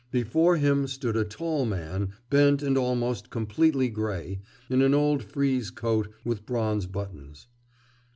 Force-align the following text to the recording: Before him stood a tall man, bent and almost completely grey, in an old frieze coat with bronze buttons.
Before 0.09 0.57
him 0.57 0.87
stood 0.87 1.15
a 1.15 1.23
tall 1.23 1.63
man, 1.63 2.13
bent 2.31 2.63
and 2.63 2.75
almost 2.75 3.29
completely 3.29 3.87
grey, 3.87 4.39
in 4.67 4.81
an 4.81 4.95
old 4.95 5.21
frieze 5.23 5.69
coat 5.69 6.11
with 6.25 6.43
bronze 6.43 6.87
buttons. 6.87 7.45